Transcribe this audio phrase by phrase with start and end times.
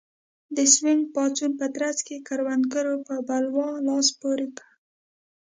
[0.55, 4.67] د سوینګ پاڅون په ترڅ کې کروندګرو په بلوا لاس پورې کړ.